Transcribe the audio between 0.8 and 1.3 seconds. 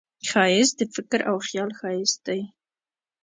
فکر